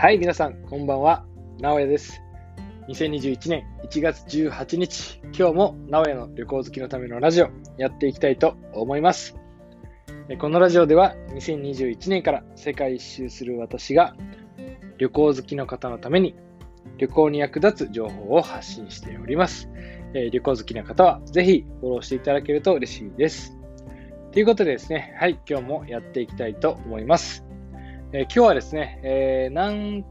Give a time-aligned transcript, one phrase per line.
[0.00, 1.26] はい、皆さん、こんばんは。
[1.58, 2.22] 直哉です。
[2.88, 9.36] 2021年1月18日、今日も直哉の旅行好きのためのラジオ、やっていきたいと思います。
[10.38, 14.16] このラジオでは、2021年から世界一周する私が、
[14.96, 16.34] 旅行好きの方のために、
[16.96, 19.68] 旅行に役立つ情報を発信しております。
[20.14, 23.54] え旅行好きな方は、ぜひフォローしていただけると嬉しいです。
[24.32, 27.49] ということでですね、はい、今日もやっていきたいと思います。
[28.12, 30.04] えー今日はですね、えー何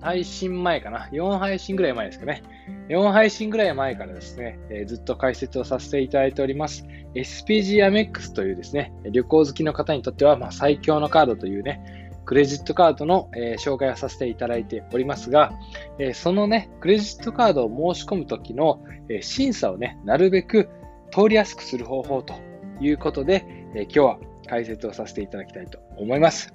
[0.00, 2.42] 配信前かな ?4 配信ぐらい前ですかね。
[2.88, 6.84] 4配信ぐらい前からですね、えーずっと解説をさせていただいております。
[7.14, 15.52] SPG アメックスというですね、旅行好きの方にとっては、まあ、最強のカードというね、クレジットカードの、えー紹介をさせていただいておりますが、
[15.98, 20.68] えーそのね、クレジットカードを申し込むときの、え審査をね、なるべく
[21.10, 22.34] 通りやすくする方法と
[22.78, 26.52] いうことで、え今日は解説をさせていただきたいと思います。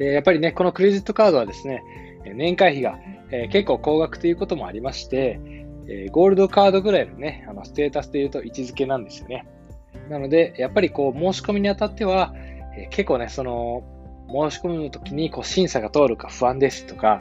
[0.00, 1.82] えやっぱりね、このクレジットカードはですね、
[2.34, 2.98] 年会費が、
[3.30, 5.38] え結構高額ということもありまして、
[5.88, 9.46] えゴールドカードぐらいのね、あのステータスでいうと位置づけなんですよね。
[10.08, 12.34] なので、やっぱりこう申し込みにあたっては、
[12.76, 13.82] え結構ね、その
[14.28, 17.20] 申し込むときにこう審査が通るか不安ですとか、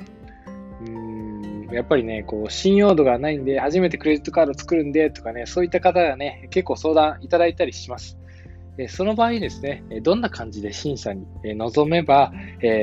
[0.82, 8.19] うーんやっぱりね、こう信用度がないんで、初めてクレジットカード作るんでとかね、そういった方がね、結構相談いただいたりします。
[8.88, 12.32] その場合ですね、どんな感じで審査に臨めば、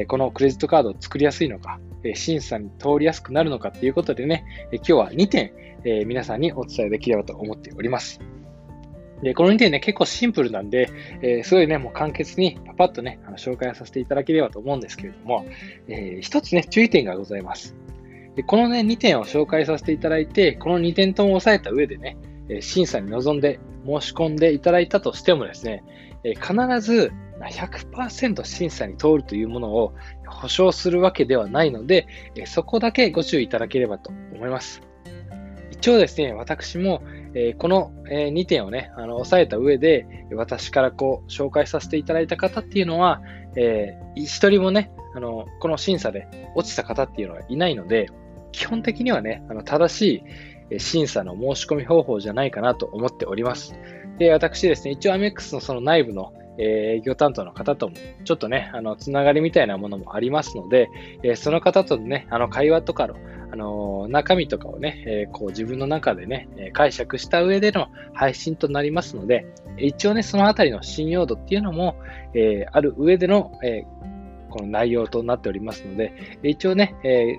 [0.08, 1.80] このクレジットカードを作りやすいのか、
[2.14, 5.52] 審査に通りやすくなるのかということでね、今日は2点、
[6.06, 8.20] 皆さんにお伝えできればと思っております。
[9.22, 10.90] で、この2点ね、結構シンプルなんで、
[11.22, 15.46] えーすごいね、もう簡潔にパパッとね、あの紹介させていただければと思うんですけれども、
[15.88, 17.74] えー一つね、注意点がございます。
[18.34, 22.18] でこのね、2点を紹介させていただいて、この2点とも押さえた上でね、
[22.60, 25.84] 審査に臨んで申し込んでいただいたとしてもですね、
[26.24, 29.94] 必ず100%審査に通るというものを
[30.26, 32.06] 保証するわけではないので、
[32.46, 34.82] そこだけご注意いただければと思います。
[35.70, 37.02] 一応ですね、私も、
[37.58, 43.20] この、2点をね、あの、押さえた上で、私からこう、紹介させていただいた方っていうのは、
[43.56, 48.08] えー一人もね、あの、この審査で落ちた方っていうのはいないので、
[48.52, 50.22] 基本的にはね、あの、正しい
[50.78, 53.78] 審査の申し込み方法じゃないかなと思っております。
[54.18, 57.94] で、私ですね、一応アメックスのその内部の、営業担当の方とも、
[58.24, 60.88] ちょっとね、あの、つながりみたいなものもありますので、
[61.36, 63.16] その方とのね、あの、会話とかの、
[63.52, 69.46] あの中身とかをね、こう自分の中でね、解釈した上での配信となりますので、
[69.78, 71.96] 一応ね、そのあたりの信用度っていうのも、
[72.34, 73.84] えある上での、え
[74.50, 76.12] この内容となっておりますので、
[76.42, 77.38] 一応ね、え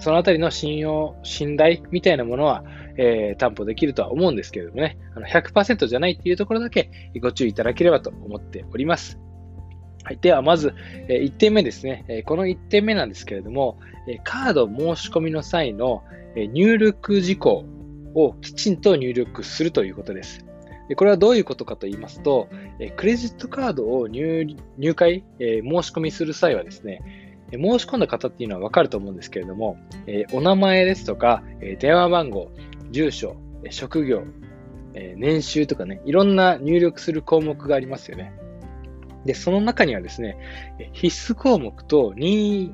[0.00, 2.64] そのあたりの信用、信頼みたいなものは、
[2.96, 9.18] えー担保できるとは思うんですけれどもね、あの100%じゃないっていうところだけご注意いただければと思っております。
[10.04, 10.74] はい、では、まず、
[11.08, 12.04] え1点目ですね。
[12.08, 16.02] えこの1点目なんですけれども、えカード申し込みの際の
[16.34, 17.64] え入力事項
[18.14, 20.44] をきちんと入力するということです。
[20.88, 22.48] でこれはどういうことかと言いますと、
[22.78, 24.56] えクレジットカードを入
[24.94, 27.02] 会、え申し込みする際はですね、
[27.56, 32.50] 申し込んだ方っていうのはわかると思うんですけれども、えお名前ですとか、え電話番号、
[32.90, 33.36] 住所、
[33.70, 34.24] 職業、
[34.94, 38.32] え年収とかね、いろんな入力する項目がありますよね。
[39.24, 40.38] で、その中にはですね、
[40.92, 42.72] 必須項目と任意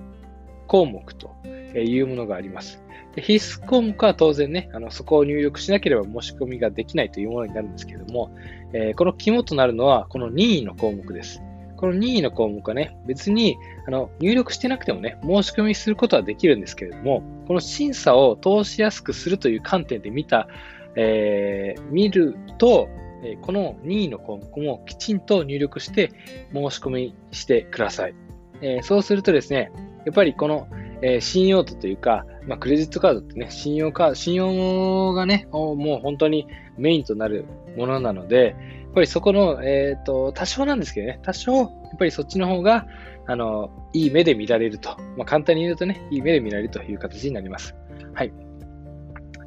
[0.67, 1.31] 項目と
[1.75, 2.83] いうものがあります。
[3.15, 8.35] で必須項目は当然ね、あのそこを入力しなければ申し込みができないというものになるんですけれども、
[8.73, 11.41] えーこの肝となるのはこの任意の項目です。
[11.85, 20.49] この任意の項目はね、別にあの入力してなくてもね、申し込みすることはできるんですけれども、この審査を通しやすくするという観点で見た、
[20.97, 22.89] えー見ると、
[23.23, 26.11] えこの任意の項目もきちんと入力して
[26.55, 28.15] 申し込みしてください。
[28.63, 29.71] えーそうするとですね、
[30.07, 30.67] やっぱりこの、
[31.03, 36.47] えー信用度というか、まあ、クレジットカードってね、信用カード、信用がね、もう本当に
[36.79, 37.45] メインとなる
[37.77, 38.57] ものなので、
[38.95, 41.69] ぱりそこの、えっ、と、多少なんですけどね、多少、やっ
[41.99, 42.87] ぱりそっちの方が、
[43.27, 44.97] あの、いい目で見られると。
[45.17, 47.75] まあ、簡単に言うとね、いい目で見られるという形になります。
[48.13, 48.33] はい。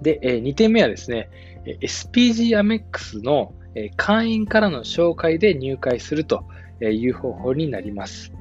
[0.01, 1.29] で、え2点目はですね、
[1.65, 6.45] SPG アメックスの、え会員からの紹介で入会すると
[6.81, 8.33] いう方法になります。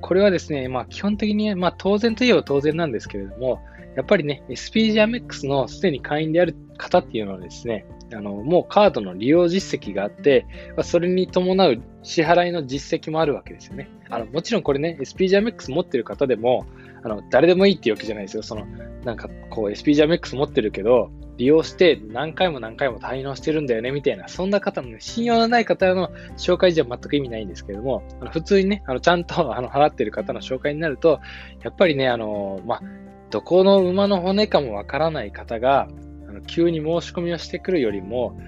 [0.00, 3.60] これはですね、まあ、基本的に、まあ、当然といえば当然なんですけれども、
[3.96, 13.90] やっぱりね、SPG アメックスのすでに会員である方っていうのはですね、あのもうカードの利用実績があって、まそれに伴う支払いの実績もあるわけですよね。
[14.10, 16.66] あのもちろんこれね、SPG アメックス持ってる方でも、
[17.04, 18.42] あの誰でもいいっていうわけじゃないですよ。
[18.42, 18.66] その
[19.04, 31.20] なんかこう SPG アメックス持ってるけど、利用して何回も何回も滞納してるんだよね、みたいな、そんな方のね、信用のない方の紹介じゃ全く意味ないんですけども、あの普通にね、あのちゃんとあの払ってる方の紹介になると、
[31.62, 32.82] やっぱりね、あの、まあ、
[33.30, 35.88] どこの馬の骨かもわからない方が、
[36.32, 38.38] あの急に申し込みをしてくるよりも、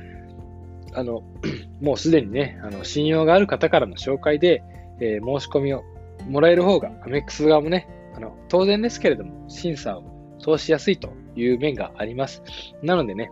[0.95, 1.23] あの、
[1.83, 4.63] もうすでにね、あの、信用がある方からの紹介で、
[5.01, 5.85] えー、申し込みを
[6.27, 7.87] もらえる方が、アメックス側もね、
[8.17, 10.05] あの、当然ですけれども、審査を
[10.39, 12.43] 通しやすいという面があります。
[12.83, 13.31] なのでね、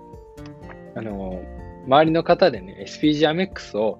[0.95, 3.99] あのー、周りの方でね、SPG アメックスを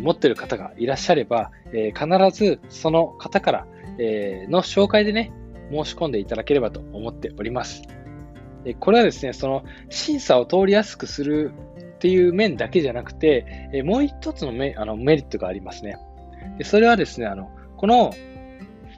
[0.00, 3.66] 持ってる方がいらっしゃれば、えー、必ずその方から、
[3.98, 5.32] えー、の紹介でね、
[5.70, 7.82] 申し込んでいただければと思っております。
[8.78, 15.96] これはですね、その審査を通りやすくするっていう面だけじゃなくて、えもう一つのメあのメリットがありますね。
[16.58, 18.12] でそれはですね、あのこの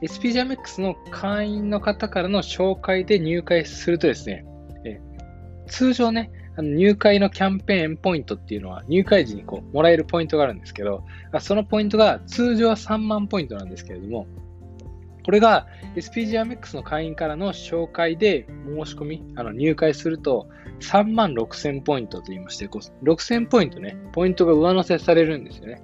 [0.03, 4.45] SPGMX の会員の方からの紹介で入会するとですね、
[4.85, 5.01] え
[5.67, 11.05] 通常ね、あの入会のキャンペーンポイントっていうのは入会時にこうもらえるポイントがあるんですけど、
[11.41, 14.27] そのポイントが通常は3万ポイントなんですけれども、
[15.25, 15.67] これが
[15.97, 20.49] SPGMX の会員からの紹介で申し込み、あの入会すると
[20.81, 25.83] 3万6000ポイントと言いまして、6000ポイントね、ポイントが上乗せされるんですよね。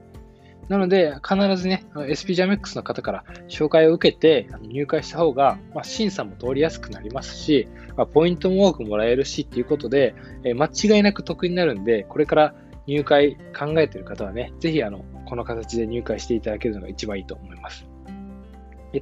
[0.68, 10.14] なので、必ずね、SPGMX の方から紹介を受けて入会した方が、まあ、審査も通りやすくなりますし、まあ、ポイントも多くもらえるしっていうことで、
[10.44, 12.54] え間違いなく得になるんで、これから
[12.86, 17.87] 入会考えてる方はね、ぜひあの、この形で入会していただけるのが一番いいと思います。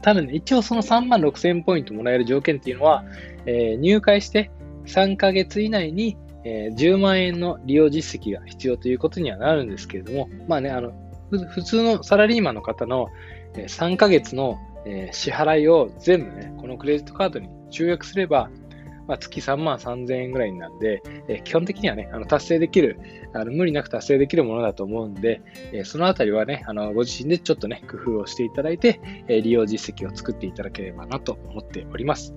[0.03, 3.05] ただね、一応その3万6000ポイントもらえる条件っていうのは、
[3.47, 4.51] えー、入会して
[4.87, 10.93] 3ヶ月以内に、えー、10万円の利用実績が必要ということにはなるんですけれども、まあね、あの、
[11.31, 13.09] 普通のサラリーマンの方の
[13.55, 14.59] 3ヶ月の
[15.11, 18.51] 支払いを全部ね、このクレジットカードに集約すれば、
[19.07, 22.99] まあ、月3万3000円ぐらいなんで、え基本的にはね、あの達成できる
[23.33, 25.43] あの、無理なく達成できるものだと思うんで、
[25.73, 32.35] えそのあたりはね、あのご自身でちょっとね、工夫をしていただいて、え利用実績を作っていただければなと思っております。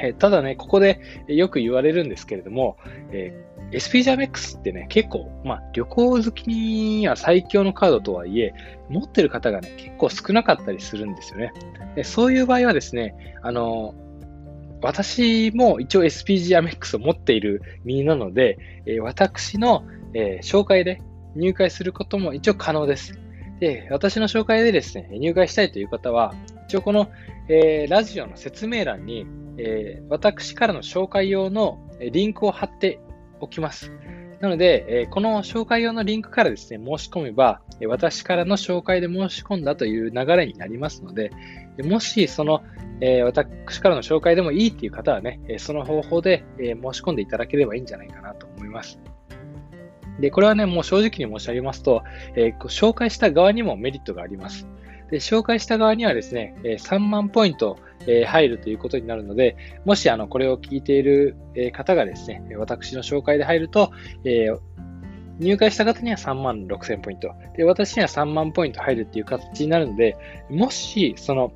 [0.00, 2.76] えただね、ここでよく言われるんですけれども、
[3.12, 3.44] え
[3.74, 8.54] SP ジャメックスってね、結構、まあ、旅行好きには最強のカードとはいえ、
[8.88, 11.52] 持ってる方がね、結構少なかったりするんですよね。
[11.94, 13.94] でそういう場合はですね、あの、
[14.82, 19.84] 私も一応 SPG アメックスを持っている身なので、え私の、
[20.14, 21.00] え、紹介で
[21.34, 23.18] 入会することも一応可能です。
[23.60, 26.34] で、私の紹介でですね、入会したいという方は、
[26.68, 27.10] 一応この、
[27.48, 29.26] えー、ラジオの説明欄に、
[29.58, 31.78] えー、私からの紹介用の
[32.12, 33.00] リンクを貼って
[33.40, 33.92] おきます。
[34.40, 41.32] なので、えこの紹介用のリンクからですね、申し込めば、私からの紹介で申し込んだという流れになりますので、
[41.82, 42.62] もしその、
[43.00, 49.00] え私からの紹介でもいいっていう方はね、その方法で、え申し込んでいただければいいんじゃないかなと思います。
[50.20, 52.04] で、これはね、もう正直に申し上げますと、
[52.36, 54.68] え紹介した側にもメリットがあります。
[55.10, 57.78] で、紹介した側にはですね、3万ポイント
[58.26, 61.36] 入るということになるので、もしあの、これを聞いている
[61.72, 63.92] 方がですね、私の紹介で入ると
[64.24, 64.48] え、
[65.38, 67.32] 入会した方には3万6000ポイント。
[67.56, 70.16] で、私には3万ポイント入るっていう形になるので、
[70.50, 71.52] もし、その、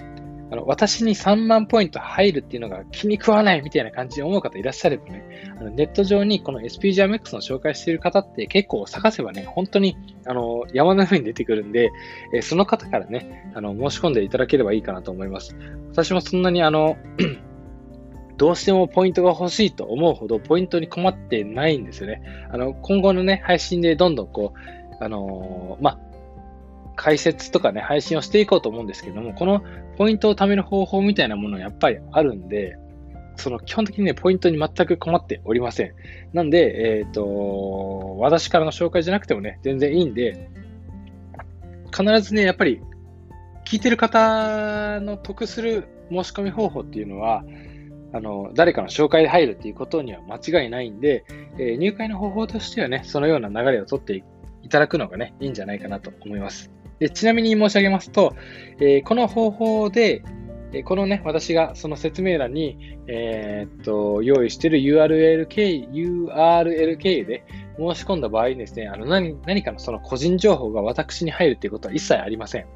[0.52, 5.24] あの、私に3万ポイント入るっていうのが気に食わないみたいな感じで思う方いらっしゃればね、
[5.58, 9.96] あのネット上にこの SPGMX の紹介している方って結構探せばね、本当に
[10.26, 11.90] あの山の上に出てくるんで、
[12.34, 15.56] えその方からね、あの申し込んでいただければいいかなと思います。
[15.90, 16.98] 私もそんなにあの、
[18.36, 22.22] どうしてもポイントが欲しいと思うほどポイントに困ってないんですよね。
[22.50, 26.11] あの、今後のね、配信でどんどんこう、あのー、まあ、
[26.96, 29.62] 解説とかね、配信をしていこうと思うんですけども、この
[29.96, 32.76] ポイントを貯める方法みたいなものはやっぱりあるんで、
[33.36, 35.94] その基本的にね、ポイントに全く困っておりません。
[36.32, 40.50] なんで、えっ、ー、と、私からの紹介じゃなくてもね、全然いいんで、
[41.96, 42.80] 必ずね、やっぱり、
[43.64, 47.44] 聞いてる方の得する申し込み方法っていうのは、
[48.12, 51.24] あの、誰かの紹介で入るっていうことには間違いないんで、
[51.58, 54.22] えー、入会の方法としてはね、そのような流れを取って
[54.62, 56.70] いただくのがね、いいんじゃないかなと思います。
[56.98, 58.34] でちなみに申し上げますと、
[58.78, 60.22] えー、この方法で、
[60.74, 67.44] えこのね、私がその説明欄に、えー、っと、用意している URL 経由、URL 経由で
[67.76, 72.66] 申し込んだ場合にですね、あの何何かのその個人情報が私に入るということは一切ありません。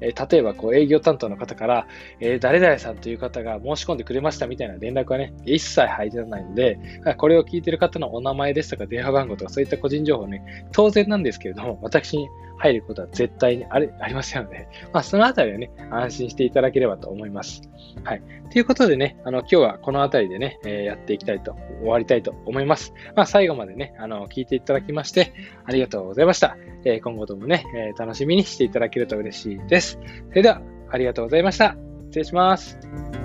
[0.00, 1.86] え、例えばこう営業担当の方から、
[2.20, 6.78] え、誰々さんという方が申し込んでくれましたみたいな連絡はね、一切入らないので、
[7.16, 17.62] これを聞いている方のお名前ですとか電話番号とかそういった個人情報ね、当然なんですけれども、私に入ることは絶対にありありませんので、 まあ、そのあたりはね、安心していただければと思います。
[18.04, 18.22] はい。
[18.50, 22.92] ということでね、あの、今日はこのあたりでね、えー、やっていきたいと、終わりたいと思います。
[23.14, 25.32] まあ、最後までね、あの、聞いていただきまして、
[25.64, 26.56] ありがとうございました。
[26.84, 29.98] えー、今後ともね、えー、楽しみにしていただけると嬉しいです。
[30.30, 30.60] それでは、
[30.90, 31.76] ありがとうございました。
[32.08, 33.17] 失礼します。